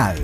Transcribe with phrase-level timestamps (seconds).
[0.00, 0.20] real.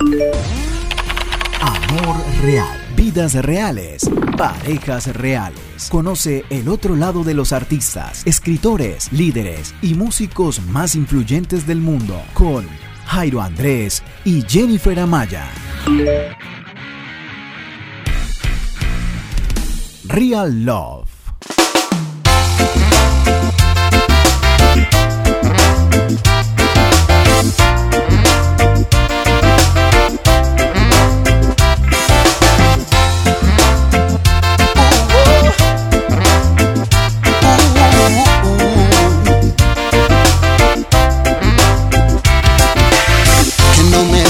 [1.61, 2.67] Amor real.
[2.95, 4.09] Vidas reales.
[4.37, 5.89] Parejas reales.
[5.89, 12.21] Conoce el otro lado de los artistas, escritores, líderes y músicos más influyentes del mundo
[12.33, 12.67] con
[13.05, 15.47] Jairo Andrés y Jennifer Amaya.
[20.07, 21.06] Real Love.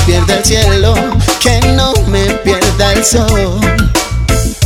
[0.07, 0.95] Pierda el cielo,
[1.41, 3.59] que no me pierda el sol,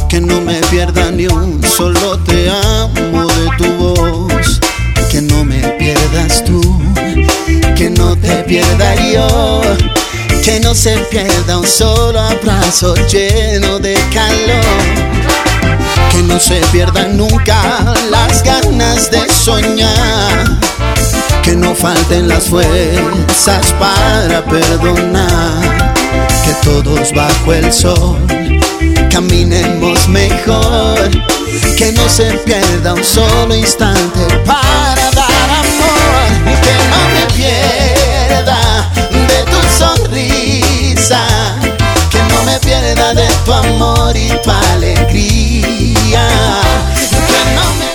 [0.07, 4.59] que no me pierda ni un solo te amo de tu voz,
[5.09, 6.61] que no me pierdas tú,
[7.75, 9.61] que no te pierda yo,
[10.45, 14.63] que no se pierda un solo abrazo lleno de calor,
[16.11, 20.61] que no se pierdan nunca las ganas de soñar
[21.43, 25.93] que no falten las fuerzas para perdonar,
[26.45, 28.17] que todos bajo el sol
[29.09, 31.09] caminemos mejor,
[31.77, 39.43] que no se pierda un solo instante para dar amor, que no me pierda de
[39.51, 41.25] tu sonrisa,
[42.09, 46.27] que no me pierda de tu amor y tu alegría.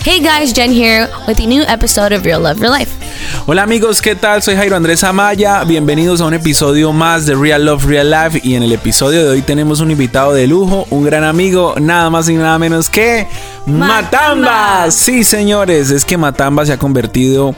[0.04, 3.05] Hey guys, Jen here with a new episode of Real Love Real Life.
[3.48, 4.42] Hola amigos, ¿qué tal?
[4.42, 5.62] Soy Jairo Andrés Amaya.
[5.62, 8.40] Bienvenidos a un episodio más de Real Love Real Life.
[8.42, 12.10] Y en el episodio de hoy tenemos un invitado de lujo, un gran amigo, nada
[12.10, 13.28] más y nada menos que
[13.64, 14.90] Matamba.
[14.90, 17.54] Sí, señores, es que Matamba se ha convertido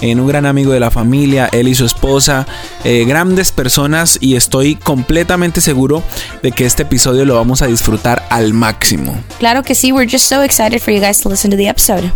[0.00, 2.46] en un gran amigo de la familia, él y su esposa,
[2.84, 6.04] eh, grandes personas y estoy completamente seguro
[6.44, 9.20] de que este episodio lo vamos a disfrutar al máximo.
[9.40, 12.12] Claro que sí, we're just so excited for you guys to listen to the episode.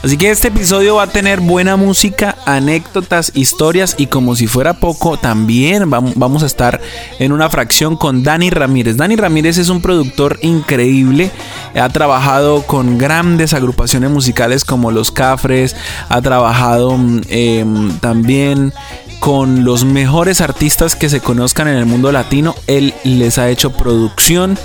[0.00, 4.74] Así que este episodio va a tener buena música, anécdotas, historias y como si fuera
[4.74, 6.80] poco, también vam- vamos a estar
[7.18, 8.96] en una fracción con Dani Ramírez.
[8.96, 11.32] Dani Ramírez es un productor increíble,
[11.74, 15.74] ha trabajado con grandes agrupaciones musicales como Los Cafres,
[16.08, 18.72] ha trabajado mm, em, también
[19.18, 22.54] con los mejores artistas que se conozcan en el mundo latino.
[22.68, 24.56] Él les ha hecho producción.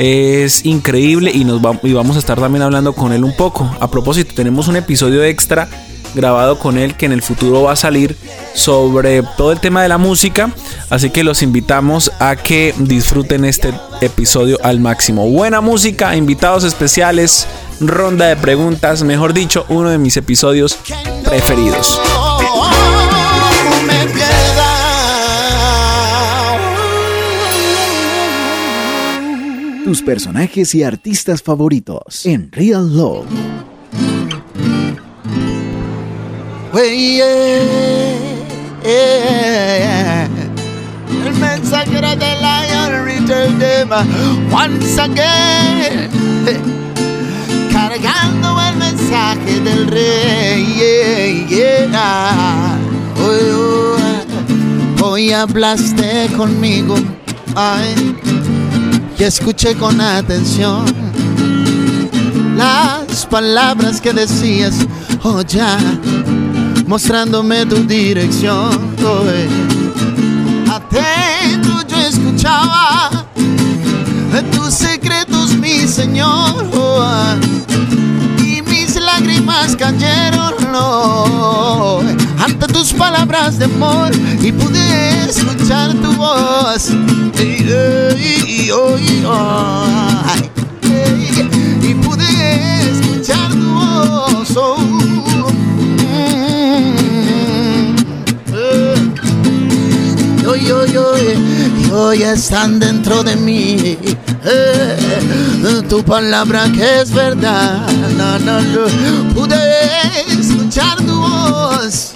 [0.00, 1.44] Es increíble y,
[1.92, 3.70] vamos a estar también hablando con él un poco.
[3.80, 5.68] A propósito, tenemos un episodio extra
[6.14, 8.16] grabado con él que en el futuro va a salir
[8.54, 10.54] sobre todo el tema de la música.
[10.88, 15.28] Así que los invitamos a que disfruten este episodio al máximo.
[15.28, 17.46] Buena música, invitados especiales,
[17.78, 20.78] ronda de preguntas, mejor dicho, uno de mis episodios
[21.24, 22.00] preferidos.
[29.84, 33.26] Tus personajes y artistas favoritos en Real Love.
[36.72, 40.28] Wey, yeah, yeah.
[41.26, 43.90] El mensajero de Lion return them
[44.52, 46.10] once again.
[47.72, 50.64] Cargando el mensaje del rey.
[50.76, 52.78] Yeah, yeah.
[53.18, 56.94] Hoy, hoy, hoy hablaste conmigo.
[59.20, 60.82] Y escuché con atención
[62.56, 64.74] las palabras que decías.
[65.22, 65.78] Oh, ya
[66.86, 68.96] mostrándome tu dirección.
[69.04, 69.46] Hoy.
[70.70, 73.26] Atento yo escuchaba
[74.52, 76.66] tus secretos, mi Señor.
[76.72, 77.04] Oh,
[79.50, 82.00] lágrimas cayeron no,
[82.38, 86.90] ante tus palabras de amor y pude escuchar tu voz.
[91.82, 94.56] Y pude escuchar tu voz.
[94.56, 94.86] oh,
[101.92, 103.98] hoy están dentro de mí.
[104.44, 107.86] eh, tu palabra que es verdad.
[108.16, 109.34] No, no, no.
[109.34, 109.56] Pude
[110.28, 112.14] escuchar tu voz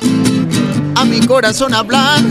[0.94, 2.22] a mi corazón hablar.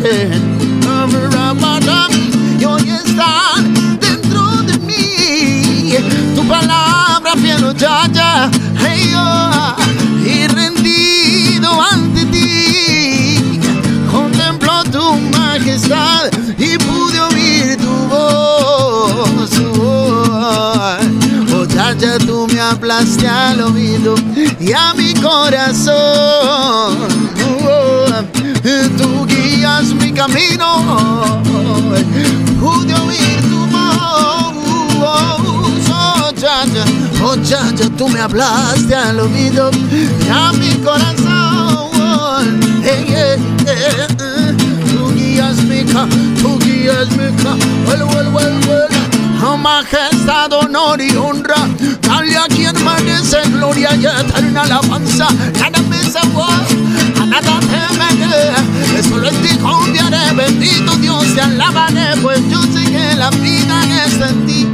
[22.47, 24.15] Tú me hablaste al oído
[24.59, 26.97] y a mi corazón.
[28.63, 31.41] Guía guías mi camino,
[32.59, 34.53] pude oír tu voz.
[34.99, 36.83] Oh, ya, ya,
[37.23, 42.59] oh, ya, ya, tú me hablaste al oído y a mi corazón.
[42.83, 43.75] Hey, hey, hey,
[44.17, 44.57] hey.
[44.91, 46.07] Tú guías mi ca,
[46.41, 47.55] tú guías mi ca,
[47.87, 49.02] well, well, well, well.
[49.43, 51.67] Majestad, honor y honra,
[52.01, 55.27] dale a quien merece gloria y eterna alabanza.
[55.59, 60.33] Nada me a nada temeré, solo en ti confiaré.
[60.33, 64.67] Bendito Dios, te alabaré, pues yo sé que la vida está en ti,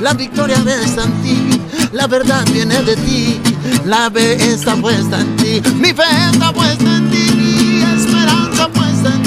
[0.00, 1.60] la victoria está en ti,
[1.92, 3.40] la verdad viene de ti,
[3.84, 9.08] la fe está puesta en ti, mi fe está puesta en ti, mi esperanza puesta
[9.14, 9.25] en ti,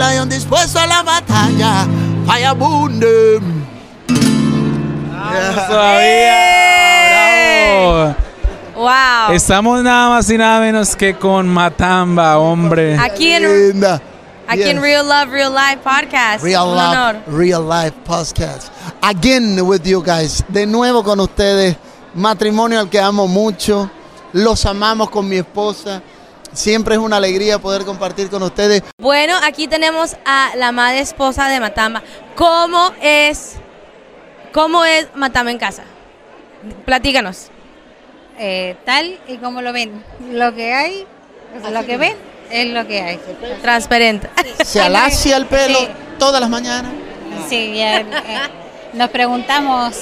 [0.00, 1.86] león dispuesto a la batalla.
[2.26, 3.66] Fire boom them.
[6.90, 8.16] Todavía.
[8.74, 9.32] Wow.
[9.34, 12.98] Estamos nada más y nada menos que con Matamba, hombre.
[12.98, 14.00] Aquí en, Linda.
[14.48, 14.82] aquí en Yes.
[14.82, 16.42] Real Love, Real Life Podcast.
[16.42, 17.16] Real Un Life, honor.
[17.26, 18.72] Real Life Podcast.
[19.02, 20.42] Again with you guys.
[20.48, 21.76] De nuevo con ustedes.
[22.14, 23.90] Matrimonio al que amo mucho.
[24.32, 26.00] Los amamos con mi esposa.
[26.52, 28.82] Siempre es una alegría poder compartir con ustedes.
[28.98, 32.02] Bueno, aquí tenemos a la madre esposa de Matamba.
[32.34, 33.54] ¿Cómo es,
[34.52, 35.84] cómo es Matamba en casa?
[36.84, 37.48] Platícanos.
[38.38, 40.02] eh, tal y como lo ven.
[40.32, 41.06] Lo que hay,
[41.70, 42.16] lo que ven,
[42.50, 43.20] es lo que hay.
[43.62, 44.28] Transparente.
[44.64, 45.88] Se alacia el pelo Sí.
[46.18, 46.90] todas las mañanas.
[47.48, 48.06] Sí, ya, eh,
[48.94, 49.94] nos preguntamos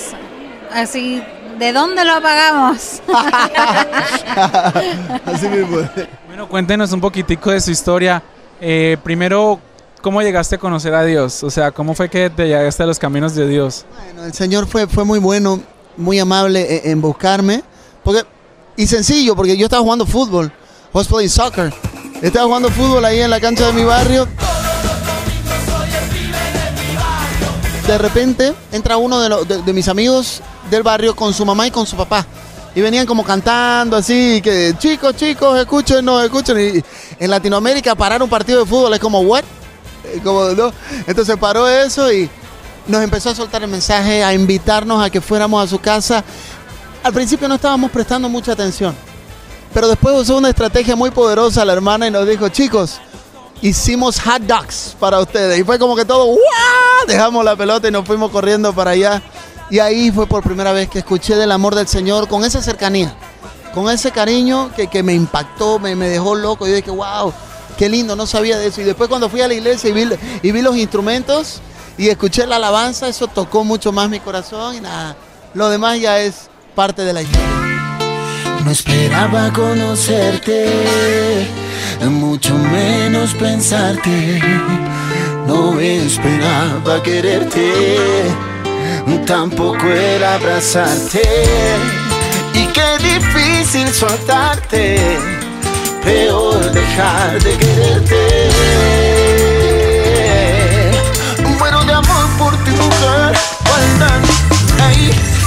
[0.72, 1.22] así,
[1.58, 3.02] ¿de dónde lo pagamos?
[5.26, 5.78] Así mismo.
[6.26, 8.22] Bueno, cuéntenos un poquitico de su historia.
[8.60, 9.60] Eh, primero,
[10.02, 11.42] ¿cómo llegaste a conocer a Dios?
[11.42, 13.84] O sea, ¿cómo fue que te llegaste a los caminos de Dios?
[14.04, 15.60] Bueno, el Señor fue, fue muy bueno,
[15.96, 17.62] muy amable en, en buscarme.
[18.04, 18.22] Porque,
[18.76, 20.46] y sencillo, porque yo estaba jugando fútbol.
[20.46, 20.50] I
[20.92, 21.72] was playing soccer.
[22.22, 24.26] Estaba jugando fútbol ahí en la cancha de mi barrio.
[27.86, 31.66] De repente entra uno de, los- de- de mis amigos del barrio con su mamá
[31.66, 32.26] y con su papá.
[32.74, 36.06] Y venían como cantando así, que chicos, chicos, escuchen.
[36.58, 36.84] Y
[37.18, 39.44] en Latinoamérica parar un partido de fútbol es como, ¿what?
[40.22, 40.72] Como, ¿no?
[41.06, 42.30] Entonces paró eso y
[42.86, 46.22] nos empezó a soltar el mensaje, a invitarnos a que fuéramos a su casa.
[47.02, 48.94] Al principio no estábamos prestando mucha atención,
[49.72, 53.00] pero después usó una estrategia muy poderosa la hermana y nos dijo, chicos,
[53.60, 55.58] hicimos hot dogs para ustedes.
[55.58, 56.36] Y fue como que todo.
[57.06, 59.22] Dejamos la pelota y nos fuimos corriendo para allá.
[59.70, 63.14] Y ahí fue por primera vez que escuché del amor del Señor con esa cercanía,
[63.74, 66.66] con ese cariño que, que me impactó, me, me dejó loco.
[66.66, 67.32] Yo dije, wow,
[67.76, 68.80] qué lindo, no sabía de eso.
[68.80, 70.08] Y después cuando fui a la iglesia y vi,
[70.42, 71.60] y vi los instrumentos
[71.98, 75.16] y escuché la alabanza, eso tocó mucho más mi corazón y nada,
[75.54, 77.48] lo demás ya es parte de la historia.
[78.64, 80.68] No esperaba conocerte,
[82.08, 84.40] mucho menos pensarte.
[85.46, 87.72] No esperaba quererte,
[89.26, 91.22] tampoco era abrazarte.
[92.54, 94.98] Y qué difícil soltarte,
[96.02, 98.50] peor dejar de quererte.
[101.58, 104.22] Bueno, de amor por ti, mujer, faltan.
[104.90, 105.37] Ey.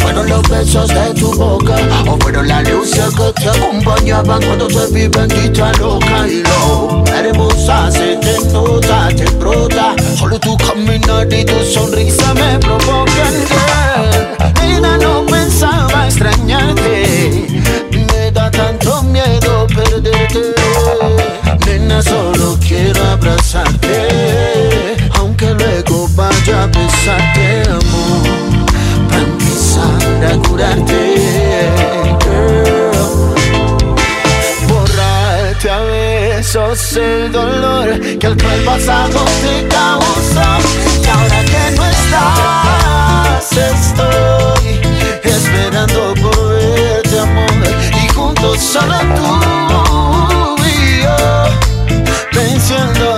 [0.00, 1.76] Fueron los besos de tu boca
[2.06, 7.90] O fueron las luces que te acompañaban Cuando te vi bendita loca Y lo hermosa
[7.90, 13.34] se te nota, te brota Solo tu caminar y tu sonrisa me provocan.
[14.60, 17.46] Nena, no pensaba extrañarte
[17.90, 20.54] Me da tanto miedo perderte.
[21.66, 27.47] Nena, solo quiero abrazarte Aunque luego vaya a besarte,
[30.68, 33.34] curarte, girl.
[34.68, 40.58] Borrarte a besos el dolor que el cruel pasado te causó.
[41.02, 44.80] Y ahora que no estás, estoy
[45.24, 47.50] esperando por verte, amor.
[48.04, 51.16] Y juntos solo tú y yo,
[52.32, 53.17] venciéndolo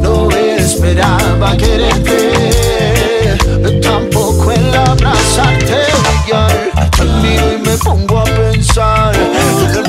[0.00, 3.38] No esperaba quererte,
[3.80, 5.84] tampoco el abrazarte.
[6.96, 9.82] Te miro y me pongo a pensar que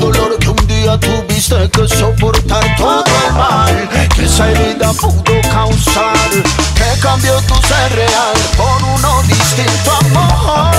[0.98, 6.30] tuviste que soportar todo el mal que esa herida pudo causar.
[6.76, 10.74] Que cambió tu ser real por uno distinto amor.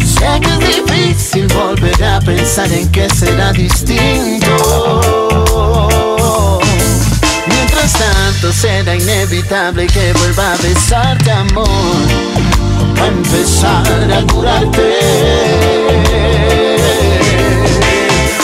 [0.00, 5.41] Sé que es difícil volver a pensar en que será distinto.
[7.82, 11.66] Tanto será inevitable que vuelva a besarte amor.
[13.00, 14.98] A empezar a curarte.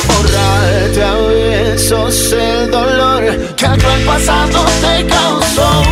[0.08, 5.82] Borrarte a besos el dolor que el pasado te causó.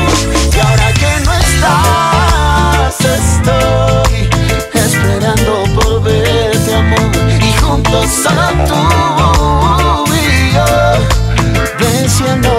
[0.53, 4.29] Y ahora que no estás estoy
[4.75, 7.11] esperando por verte amor.
[7.41, 10.67] Y juntos solo tú y yo
[11.79, 12.55] venciéndolo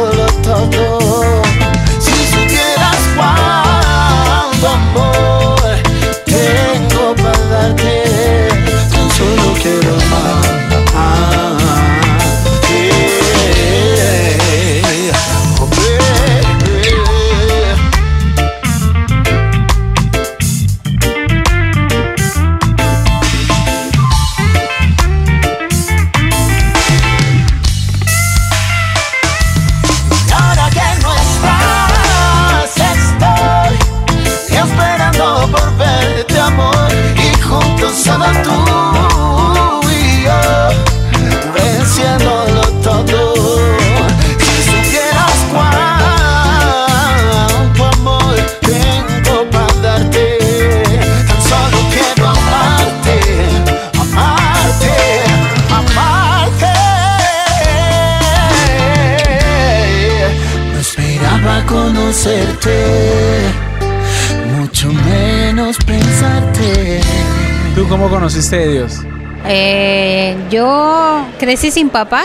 [69.46, 72.24] Eh, yo crecí sin papá.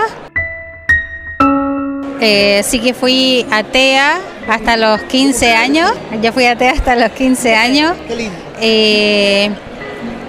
[2.21, 5.90] Eh, así que fui atea hasta los 15 años.
[6.23, 7.95] Yo fui atea hasta los 15 años.
[8.07, 8.37] Qué lindo.
[8.61, 9.50] Eh,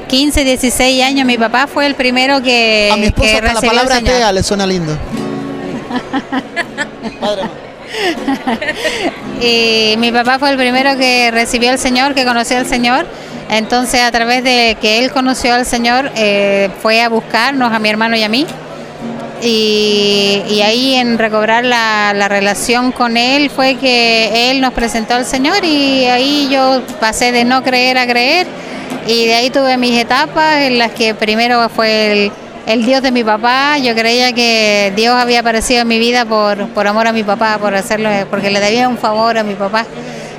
[0.08, 1.26] 15, 16 años.
[1.26, 4.16] Mi papá fue el primero que, A mi esposa que hasta la palabra Señor.
[4.16, 4.94] tea le suena lindo.
[7.22, 7.44] Padre,
[9.42, 13.06] Y mi papá fue el primero que recibió al Señor, que conoció al Señor.
[13.50, 17.90] Entonces, a través de que él conoció al Señor, eh, fue a buscarnos, a mi
[17.90, 18.46] hermano y a mí.
[19.42, 25.66] Y, ahí en recobrar la relación con él fue que él nos presentó al Señor
[25.66, 28.48] y ahí yo pasé de no creer a creer
[29.08, 32.32] y de ahí tuve mis etapas en las que primero fue el,
[32.66, 36.68] el Dios de mi papá, yo creía que Dios había aparecido en mi vida por,
[36.70, 39.86] por amor a mi papá, por hacerlo, porque le debía un favor a mi papá.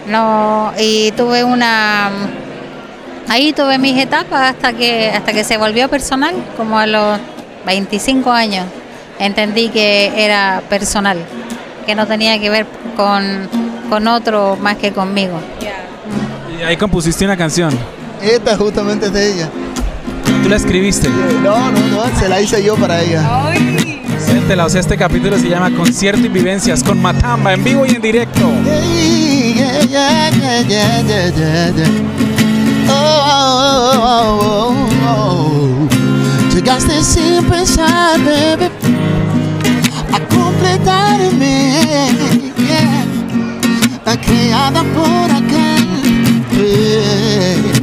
[0.07, 2.11] No, y tuve una
[3.28, 7.19] ahí tuve mis etapas hasta que hasta que se volvió personal, como a los
[7.66, 8.66] 25 años.
[9.19, 11.19] Entendí que era personal,
[11.87, 12.66] que no tenía que ver
[12.97, 13.49] con,
[13.88, 15.38] con otro más que conmigo.
[16.59, 17.76] Y ahí compusiste una canción.
[18.21, 19.49] Esta justamente es de ella.
[20.43, 21.09] ¿Tú la escribiste?
[21.43, 23.52] No, no, no, se la hice yo para ella.
[24.25, 27.90] Suéltela, o sea, este capítulo se llama Concierto y Vivencias con Matamba en vivo y
[27.90, 28.40] en directo.
[32.88, 32.93] Oh,
[33.97, 35.88] oh, oh, oh.
[36.54, 38.71] Llegaste sin pensar, bebé,
[40.12, 41.78] a completarme,
[42.59, 43.04] yeah.
[44.16, 45.85] creada por aquel
[46.52, 47.74] yeah,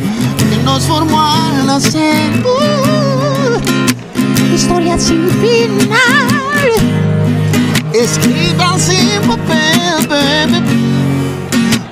[0.73, 2.43] nos formó al nacer.
[2.45, 3.59] Uh,
[4.55, 6.69] historia sin final,
[7.93, 10.61] escrita sin papel, baby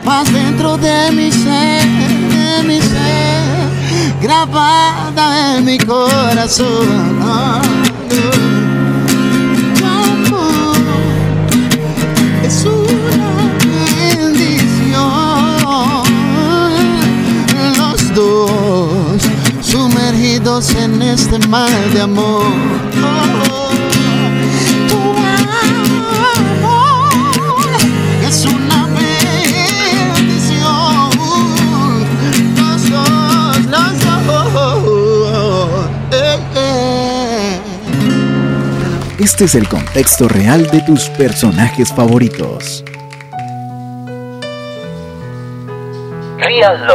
[0.05, 1.83] más dentro de mi ser,
[2.33, 3.43] de mi ser,
[4.21, 7.68] grabada en mi corazón.
[20.59, 22.43] En este mar de amor.
[23.49, 23.69] Oh,
[24.89, 24.97] tu
[26.35, 27.13] amor
[28.27, 29.39] es una bendición.
[32.57, 35.85] Los dos, los dos.
[36.11, 37.61] Eh, eh.
[39.17, 42.83] Este es el contexto real de tus personajes favoritos.
[46.37, 46.85] Real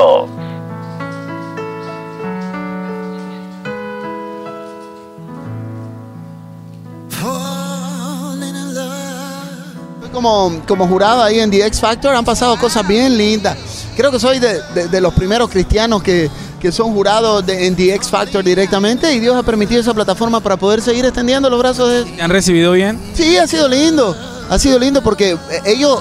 [10.15, 13.57] Como, como jurada ahí en The X Factor han pasado cosas bien lindas.
[13.97, 16.31] Creo que soy de, de- de los primeros cristianos que,
[16.61, 20.41] que son jurados de- en The X Factor directamente y Dios ha permitido esa plataforma
[20.41, 22.05] para poder seguir extendiendo los brazos de...
[22.05, 22.99] ¿Te han recibido bien?
[23.15, 24.17] Sí, ha sido lindo,
[24.49, 26.01] ha sido lindo porque eh, ellos,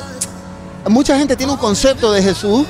[0.87, 2.65] mucha gente tiene un concepto de Jesús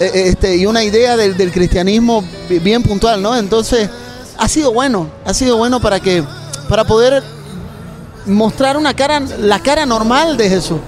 [0.00, 3.36] eh, eh, este, y una idea del, del cristianismo bi- bien puntual, ¿no?
[3.36, 3.88] Entonces,
[4.36, 6.22] ha sido bueno, ha sido bueno para que,
[6.68, 7.22] para poder
[8.26, 10.78] mostrar una cara, la cara normal de Jesús.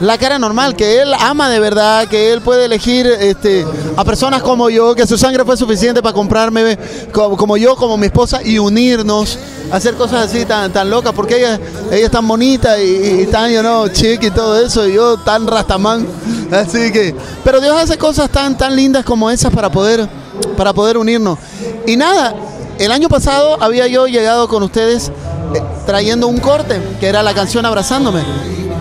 [0.00, 4.42] La cara normal, que Él ama de verdad, que Él puede elegir este, a personas
[4.42, 6.78] como yo, que su sangre fue suficiente para comprarme,
[7.12, 9.36] como, como yo, como mi esposa, y unirnos,
[9.72, 11.58] hacer cosas así tan, tan locas, porque ella,
[11.90, 15.48] ella es tan bonita y, tan, you know, chic y todo eso, y yo tan
[15.48, 16.06] rastamán.
[16.52, 20.08] Así que, pero Dios hace cosas tan, tan lindas como esas para poder,
[20.56, 21.40] para poder unirnos.
[21.88, 22.36] Y nada,
[22.78, 25.10] el año pasado había yo llegado con ustedes
[25.86, 28.22] trayendo un corte, que era la canción Abrazándome.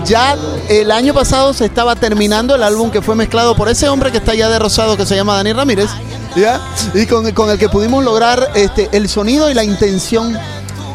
[0.06, 0.38] Ya
[0.70, 4.20] el año pasado se estaba terminando el álbum que fue mezclado por ese hombre que
[4.20, 5.90] está allá de rosado que se llama Dani Ramírez,
[6.36, 6.62] ¿ya?
[6.94, 10.38] Y con, con el que pudimos lograr este, el sonido y la intención,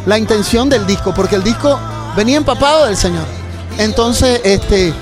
[0.07, 1.79] la intención del disco, porque el disco
[2.17, 3.25] venía empapado del Señor.
[3.79, 4.95] Entonces, este,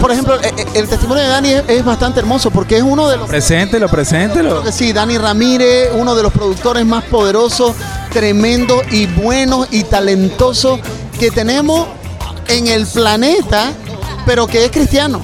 [0.00, 3.08] por ejemplo, eh, eh, el testimonio de Dani es, es bastante hermoso porque es uno
[3.08, 4.62] de los Preséntelo, preséntelo.
[4.62, 7.74] Que sí, Dani Ramírez, uno de los productores más poderosos,
[8.10, 10.80] tremendos y buenos y talentosos
[11.18, 11.86] que tenemos
[12.48, 13.72] en el planeta,
[14.26, 15.20] pero que es cristiano.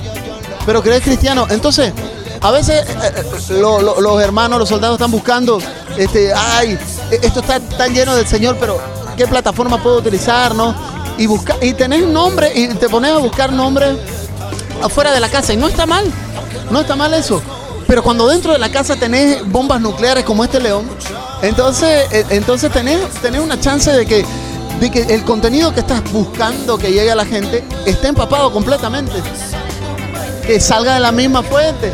[0.65, 1.47] Pero que es cristiano.
[1.51, 1.93] Entonces,
[2.41, 5.59] a veces eh, eh, lo- lo- los hermanos, los soldados están buscando,
[5.97, 6.79] este, ay,
[7.23, 8.79] esto está tan lleno del Señor, pero
[9.17, 10.75] ¿qué plataforma puedo utilizar, no?
[11.19, 13.97] Y busca, y tenés nombre y te pones a buscar nombres
[14.83, 16.05] afuera de la casa y no está mal,
[16.71, 17.41] no está mal eso.
[17.87, 20.87] Pero cuando dentro de la casa tenés bombas nucleares como este león,
[21.43, 24.25] entonces, eh, entonces tenés, tenés una chance de que,
[24.81, 29.13] de que el contenido que estás buscando que llegue a la gente esté empapado completamente.
[30.47, 31.93] Que salga de la misma fuente.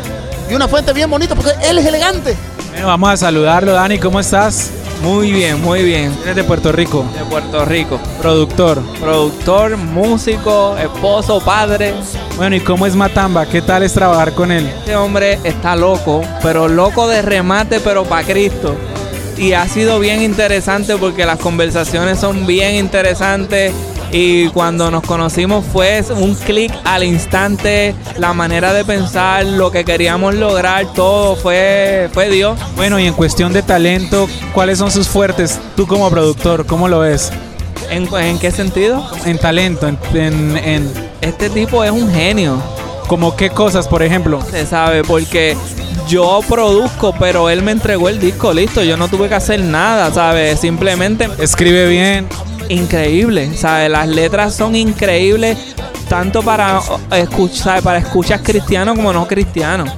[0.49, 2.35] Y una fuente bien bonita porque él es elegante.
[2.71, 3.99] Bueno, vamos a saludarlo, Dani.
[3.99, 4.71] ¿Cómo estás?
[5.01, 6.15] Muy bien, muy bien.
[6.23, 7.99] Eres de Puerto Rico, De Puerto Rico.
[8.21, 8.81] productor.
[9.01, 11.93] Productor, músico, esposo, padre.
[12.37, 13.45] Bueno, ¿y cómo es Matamba?
[13.45, 14.65] ¿Qué tal es trabajar con él?
[14.65, 18.75] Este hombre está loco, pero loco de remate, pero para Cristo.
[19.37, 23.73] Y ha sido bien interesante porque las conversaciones son bien interesantes.
[24.11, 29.83] Y cuando nos conocimos fue un clic al instante, la manera de pensar, lo que
[29.83, 32.59] queríamos lograr, todo fue, fue Dios.
[32.75, 35.59] Bueno, y en cuestión de talento, ¿cuáles son sus fuertes?
[35.75, 37.31] Tú como productor, ¿cómo lo ves?
[37.89, 39.03] ¿En, en qué sentido?
[39.25, 42.61] En talento, en, en, en- Este tipo es un genio.
[43.07, 44.39] como qué cosas, por ejemplo.
[44.51, 45.57] Se sabe, porque
[46.07, 48.83] yo produzco, pero él me entregó el disco, listo.
[48.83, 50.59] Yo no tuve que hacer nada, ¿sabes?
[50.59, 52.27] Simplemente Escribe bien.
[52.69, 53.89] increíble, ¿sabes?
[53.89, 55.57] Las letras son increíbles,
[56.09, 56.79] tanto para
[57.11, 59.89] escuchar, para escuchas cristianos como no cristianos,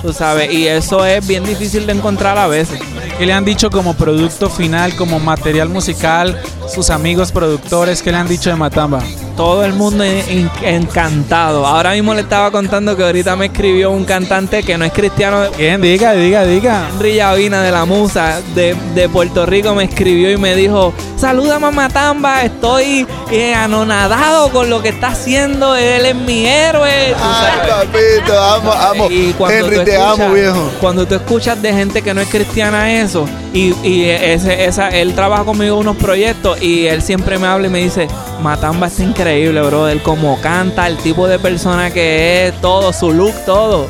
[0.00, 0.52] tú sabes.
[0.52, 2.80] Y eso es bien difícil de encontrar a veces.
[3.18, 6.40] ¿Qué le han dicho como producto final, como material musical,
[6.72, 8.02] sus amigos productores?
[8.02, 9.00] ¿Qué le han dicho de Matamba?
[9.42, 11.66] Todo el mundo en- encantado.
[11.66, 15.42] Ahora mismo le estaba contando que ahorita me escribió un cantante que no es cristiano,
[15.58, 16.88] Bien, diga, diga, diga.
[16.94, 21.58] Henry Llavina de la Musa de, de Puerto Rico me escribió y me dijo, saluda
[21.58, 27.12] mamá Tamba, estoy eh, anonadado con lo que está haciendo, él es mi héroe.
[27.20, 29.08] Ay, papito, amo, amo.
[29.10, 30.70] Y cuando Henry, te escuchas- amo, viejo.
[30.80, 35.14] Cuando tú escuchas de gente que no es cristiana eso, y, y ese, esa, él
[35.14, 38.06] trabaja conmigo en unos proyectos y él siempre me habla y me dice,
[38.40, 43.34] Matamba está increíble, brother, como canta, el tipo de persona que es, todo, su look,
[43.46, 43.88] todo.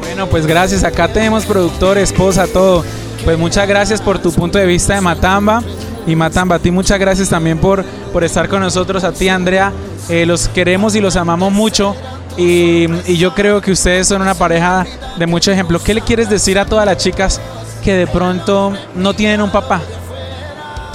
[0.00, 0.84] Bueno, pues gracias.
[0.84, 2.84] Acá tenemos productor, esposa, todo.
[3.24, 5.62] Pues muchas gracias por tu punto de vista de Matamba.
[6.06, 9.04] Y Matamba, a ti muchas gracias también por, por estar con nosotros.
[9.04, 9.72] A ti, Andrea,
[10.08, 11.94] eh, los queremos y los amamos mucho.
[12.36, 14.86] Y, y yo creo que ustedes son una pareja
[15.18, 15.78] de mucho ejemplo.
[15.78, 17.40] ¿Qué le quieres decir a todas las chicas
[17.84, 19.80] que de pronto no tienen un papá?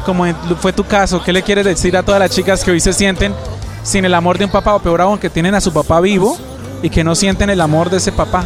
[0.06, 0.26] Como
[0.60, 3.34] fue tu caso, ¿qué le quieres decir a todas las chicas que hoy se sienten
[3.88, 6.38] sin el amor de un papá o peor aún que tienen a su papá vivo
[6.84, 8.44] y que no sienten el amor de ese papá?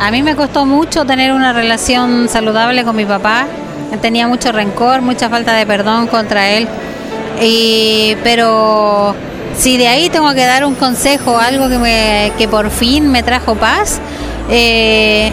[0.00, 3.46] A mí me costó mucho tener una relación saludable con mi papá.
[4.00, 6.66] Tenía mucho rencor, mucha falta de perdón contra él.
[7.40, 9.14] Y, pero
[9.56, 13.22] si de ahí tengo que dar un consejo, algo que, me, que por fin me
[13.22, 14.00] trajo paz,
[14.50, 15.30] eh,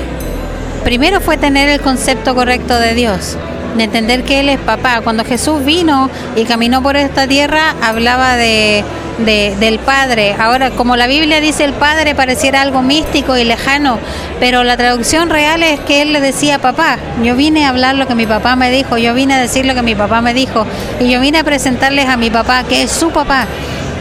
[0.84, 3.38] primero fue tener el concepto correcto de Dios,
[3.78, 5.02] de entender que Él es papá.
[5.04, 8.84] Cuando Jesús vino y caminó por esta tierra, hablaba de,
[9.20, 10.36] de- del Padre.
[10.40, 14.00] Ahora, como la Biblia dice el Padre, pareciera algo místico y lejano,
[14.40, 16.98] pero la traducción real es que Él le decía papá.
[17.24, 19.76] Yo vine a hablar lo que mi papá me dijo, yo vine a decir lo
[19.76, 20.66] que mi papá me dijo,
[21.00, 23.46] y yo vine a presentarles a mi papá, que es su papá.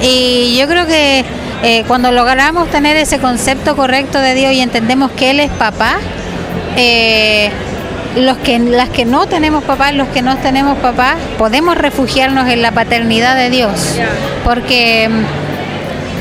[0.00, 1.24] Y yo creo que
[1.62, 5.96] eh, cuando logramos tener ese concepto correcto de Dios y entendemos que Él es papá,
[6.76, 7.50] eh,
[8.16, 12.62] los que, las que no tenemos papá, los que no tenemos papá, podemos refugiarnos en
[12.62, 13.96] la paternidad de Dios.
[14.44, 15.08] Porque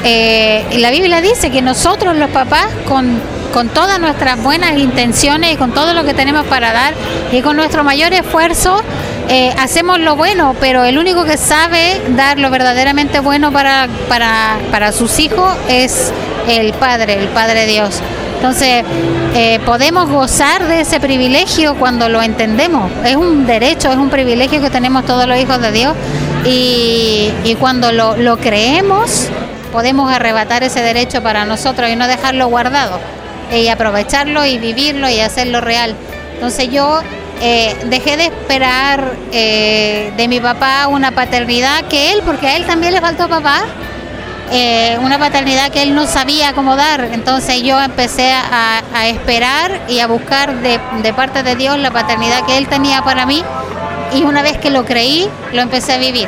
[0.04, 3.19] eh, la Biblia dice que nosotros los papás, con,
[3.54, 6.93] con todas nuestras buenas intenciones y con todo lo que tenemos para dar
[7.32, 8.84] y con nuestro mayor esfuerzo,
[9.30, 14.58] eh, hacemos lo bueno, pero el único que sabe dar lo verdaderamente bueno para, para,
[14.71, 16.13] para sus hijos es
[16.47, 18.02] el Padre, el Padre Dios.
[18.38, 18.84] Entonces,
[19.36, 22.89] eh, podemos gozar de ese privilegio cuando lo entendemos.
[23.04, 25.93] Es un derecho, es un privilegio que tenemos todos los hijos de Dios
[26.45, 29.28] y, cuando lo, lo creemos,
[29.71, 33.00] podemos arrebatar ese derecho para nosotros y no dejarlo guardado
[33.52, 35.95] y aprovecharlo y vivirlo y hacerlo real.
[36.36, 37.02] Entonces yo
[37.41, 42.65] eh, dejé de esperar eh, de mi papá una paternidad que él, porque a él
[42.65, 43.63] también le faltó papá,
[44.51, 47.10] eh, una paternidad que él no sabía cómo dar.
[47.12, 52.57] Entonces yo empecé a, esperar y a buscar de, parte de Dios la paternidad que
[52.57, 53.43] él tenía para mí
[54.13, 56.27] y una vez que lo creí, lo empecé a vivir.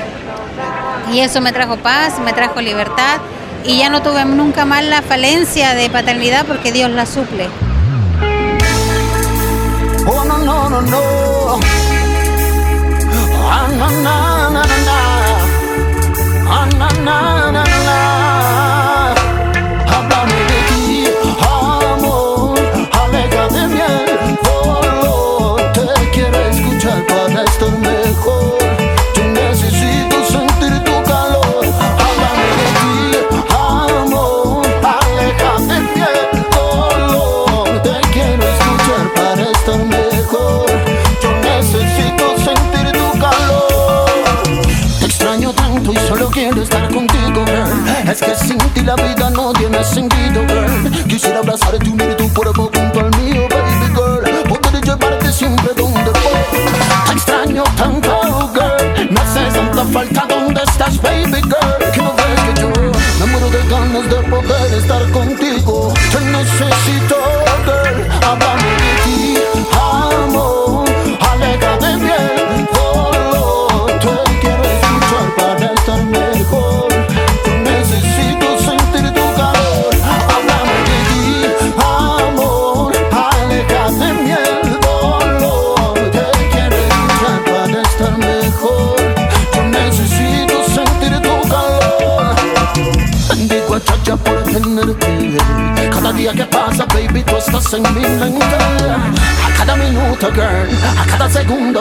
[1.11, 3.19] Y eso me trajo paz, me trajo libertad
[3.65, 7.49] y ya no tuve nunca más la falencia de paternidad porque Dios la suple.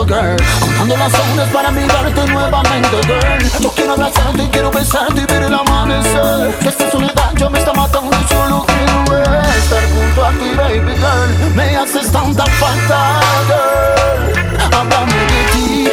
[0.09, 0.35] Girl.
[0.59, 3.61] Contando las horas para mirarte nuevamente, girl.
[3.61, 6.53] Yo quiero abrazarte, quiero besarte y ver el amanecer.
[6.59, 10.95] Que esta soledad ya me está matando y solo quiero estar junto a ti, baby,
[10.95, 11.55] girl.
[11.55, 14.75] Me haces tanta falta, girl.
[14.75, 15.89] Háblame de ti,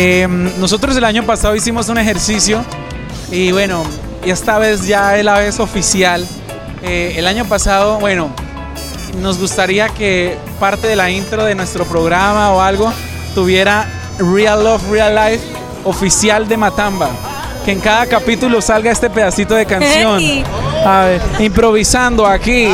[0.00, 0.28] Eh,
[0.60, 2.64] nosotros el año pasado hicimos un ejercicio
[3.32, 3.82] y bueno,
[4.24, 6.24] y esta vez ya es la vez oficial.
[6.84, 8.30] Eh, el año pasado, bueno,
[9.20, 12.92] nos gustaría que parte de la intro de nuestro programa o algo
[13.34, 13.88] tuviera
[14.20, 15.44] Real Love, Real Life
[15.82, 17.10] oficial de Matamba.
[17.64, 20.20] Que en cada capítulo salga este pedacito de canción.
[20.20, 20.44] Hey.
[20.86, 22.68] A ver, improvisando aquí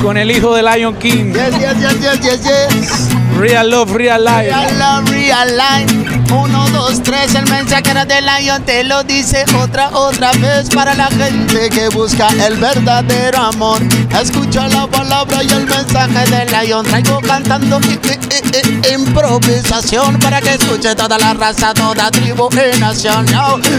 [0.00, 1.32] con el hijo de Lion King.
[1.32, 3.08] Yes, yes, yes, yes, yes, yes.
[3.36, 4.48] Real Love, Real Life.
[4.48, 6.15] Real love, real life.
[6.32, 11.06] Uno, dos, tres, el mensajero de Lion te lo dice otra, otra vez para la
[11.06, 13.80] gente que busca el verdadero amor.
[14.20, 16.84] Escucha la palabra y el mensaje de Lion.
[16.86, 22.78] Traigo cantando i- i- i- improvisación para que escuche toda la raza, toda tribu y
[22.78, 23.26] nación.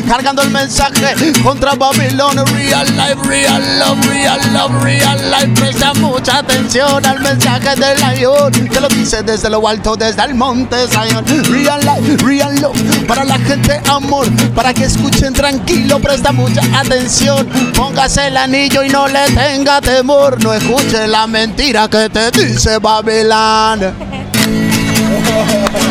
[0.08, 2.46] Cargando el mensaje contra Babilón.
[2.48, 5.48] Real life, real love, real love, real life.
[5.56, 8.52] Presta mucha atención al mensaje de Lion.
[8.52, 11.26] Que lo dice desde lo alto, desde el monte Zion.
[11.52, 12.97] Real life, real love.
[13.06, 14.28] Para la gente, amor.
[14.56, 17.48] Para que escuchen tranquilo, presta mucha atención.
[17.76, 20.42] Póngase el anillo y no le tenga temor.
[20.44, 23.94] No escuche la mentira que te dice Babilón.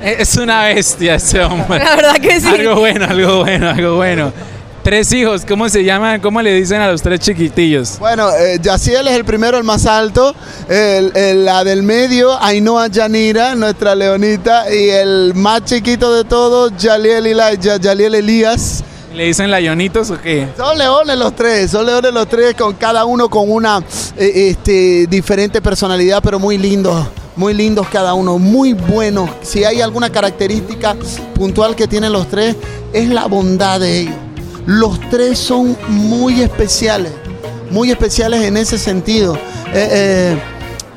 [0.00, 1.84] Es una bestia ese hombre.
[1.84, 2.46] La verdad que sí.
[2.46, 4.32] Algo bueno, algo bueno, algo bueno.
[4.88, 6.18] Tres hijos, ¿cómo se llaman?
[6.18, 7.98] ¿Cómo le dicen a los tres chiquitillos?
[7.98, 10.34] Bueno, eh, Yaciel es el primero, el más alto.
[10.66, 14.64] El, el- la del medio, Ainhoa Yanira, nuestra leonita.
[14.74, 18.82] Y el más chiquito de todos, Yaliel, Yaliel Elías.
[19.12, 20.48] ¿Le dicen layonitos o qué?
[20.56, 23.82] Son leones los tres, son leones los tres, con cada uno con una
[24.16, 29.28] eh, este, diferente personalidad, pero muy lindos, muy lindos cada uno, muy buenos.
[29.42, 30.96] Si hay alguna característica
[31.34, 32.56] puntual que tienen los tres,
[32.94, 34.14] es la bondad de ellos.
[34.68, 37.10] Los tres son muy especiales,
[37.70, 39.34] muy especiales en ese sentido.
[39.72, 40.38] Eh, eh,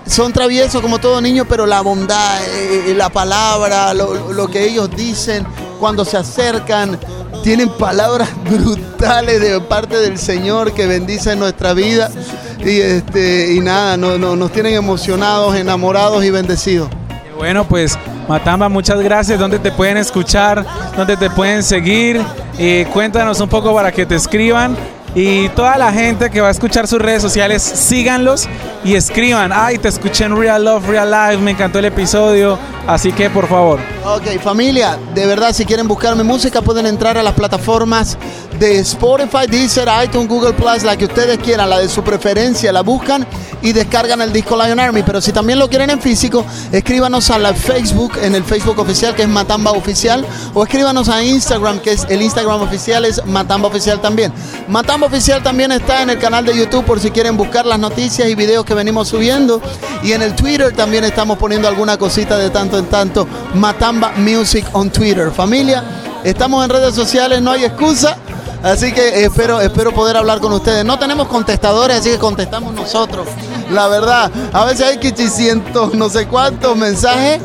[0.05, 5.47] son traviesos como todo niño, pero la bondad, eh, la palabra, lo, que ellos dicen
[5.79, 6.99] cuando se acercan,
[7.43, 12.11] tienen palabras brutales de parte del Señor que bendice nuestra vida.
[12.59, 16.89] Y, este, nada, no- nos tienen emocionados, enamorados y bendecidos.
[17.37, 19.39] Bueno, pues Matamba, muchas gracias.
[19.39, 20.65] ¿Dónde te pueden escuchar?
[20.97, 22.21] ¿Dónde te pueden seguir?
[22.63, 24.77] Eh, cuéntanos un poco para que te escriban.
[25.15, 28.47] Y toda la gente que va a escuchar sus redes sociales, síganlos
[28.83, 29.51] y escriban.
[29.51, 32.59] Ay, te escuché en Real Love, Real Life, me encantó el episodio.
[32.87, 33.79] Así que por favor.
[34.03, 38.17] Ok, familia, de verdad, si quieren buscar mi música, pueden entrar a las plataformas
[38.59, 42.81] de Spotify, Deezer, iTunes, Google Plus, la que ustedes quieran, la de su preferencia, la
[42.81, 43.25] buscan
[43.61, 45.03] y descargan el disco Lion Army.
[45.03, 49.15] Pero si también lo quieren en físico, escríbanos a la Facebook, en el Facebook oficial,
[49.15, 53.67] que es Matamba Oficial, o escríbanos a Instagram, que es el Instagram oficial, es Matamba
[53.67, 54.33] Oficial también.
[54.67, 58.27] Matamba Oficial también está en el canal de YouTube por si quieren buscar las noticias
[58.27, 59.61] y videos que venimos subiendo.
[60.03, 63.27] Y en el Twitter también estamos poniendo alguna cosita de tanto en tanto.
[63.55, 65.31] Matamba Music on Twitter.
[65.31, 65.83] Familia,
[66.23, 68.17] estamos en redes sociales, no hay excusa.
[68.63, 70.85] Así que espero, espero poder hablar con ustedes.
[70.85, 73.27] No tenemos contestadores, así que contestamos nosotros.
[73.71, 77.41] La verdad, a veces hay que cientos, no sé cuántos mensajes.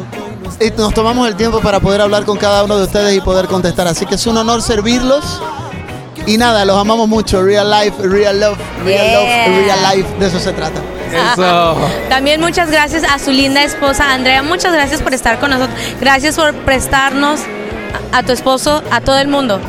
[0.60, 3.46] Y nos tomamos el tiempo para poder hablar con cada uno de ustedes y poder
[3.46, 3.86] contestar.
[3.88, 5.40] Así que es un honor servirlos.
[6.26, 7.42] Y nada, los amamos mucho.
[7.42, 9.48] Real life, real love, real Yeah.
[9.48, 10.18] love, real life.
[10.18, 10.80] De eso se trata.
[11.12, 11.76] Eso.
[12.08, 14.42] También muchas gracias a su linda esposa Andrea.
[14.42, 15.78] Muchas gracias por estar con nosotros.
[16.00, 17.40] Gracias por prestarnos
[18.12, 19.60] a, tu esposo, a todo el mundo.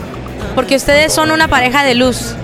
[0.55, 2.35] Porque ustedes son una pareja de luz.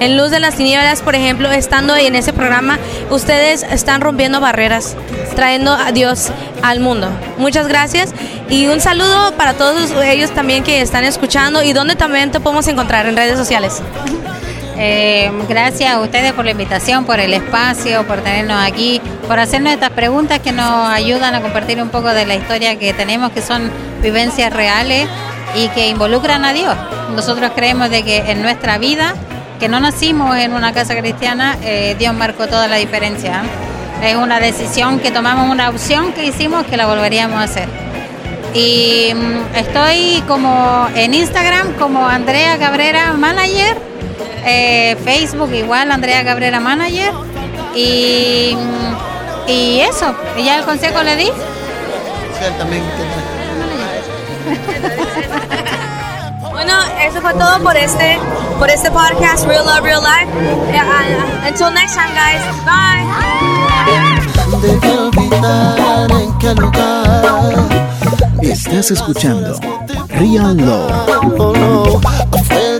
[0.00, 2.78] En Luz de las Tinieblas, por ejemplo, estando en ese programa,
[3.10, 4.96] ustedes están rompiendo barreras,
[5.36, 6.30] trayendo a Dios
[6.62, 7.10] al mundo.
[7.36, 8.14] Muchas gracias
[8.48, 12.66] y un saludo para todos ellos también que están escuchando y donde también te podemos
[12.68, 13.82] encontrar en redes sociales.
[14.76, 19.72] Eh, gracias a ustedes por la invitación, por el espacio, por tenernos aquí, por hacernos
[19.72, 23.42] estas preguntas que nos ayudan a compartir un poco de la historia que tenemos, que
[23.42, 23.70] son
[24.02, 25.06] vivencias reales
[25.54, 26.74] y que involucran a Dios.
[27.14, 29.14] Nosotros creemos de que en nuestra vida,
[29.58, 33.42] que no nacimos en una casa cristiana, eh, Dios marcó toda la diferencia.
[34.02, 37.68] Es una decisión que tomamos, una opción que hicimos que la volveríamos a hacer.
[38.54, 43.89] Y mm, estoy como en Instagram como Andrea Cabrera Manager,
[44.44, 47.12] eh, Facebook igual Andrea Cabrera Manager
[47.74, 48.56] y,
[49.46, 51.24] y eso, y ya el consejo le di.
[51.26, 51.32] Sí,
[52.58, 52.82] también.
[56.52, 58.18] Bueno, eso fue todo por este,
[58.58, 60.30] por este podcast, Real Love, Real Life.
[60.74, 62.42] Eh, uh, until next time, guys.
[62.66, 63.06] Bye.
[64.60, 67.22] Deja olvidar en qué lugar
[68.42, 69.58] Estás escuchando
[70.08, 72.00] Real Love.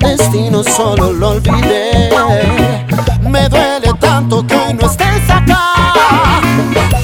[0.01, 2.11] Destino, solo lo olvidé.
[3.23, 6.41] Me duele tanto que no estés acá.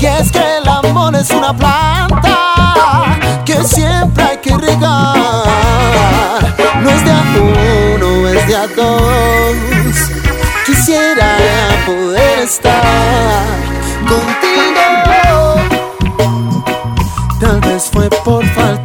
[0.00, 5.44] Y es que el amor es una planta que siempre hay que regar.
[6.82, 7.22] No es de a
[7.96, 9.56] uno, es de a dos.
[10.66, 11.36] Quisiera
[11.86, 13.44] poder estar
[14.08, 14.56] contigo.
[17.40, 18.75] Tal vez fue por falta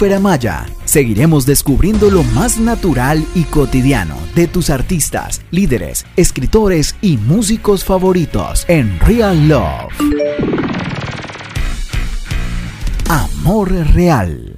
[0.00, 7.84] Amaya seguiremos descubriendo lo más natural y cotidiano de tus artistas, líderes, escritores y músicos
[7.84, 9.92] favoritos en Real Love.
[13.08, 14.51] Amor real.